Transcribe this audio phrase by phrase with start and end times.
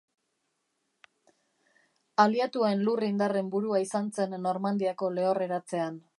[2.23, 6.05] Aliatuen lur-indarren burua izan zen Normandiako Lehorreratzean.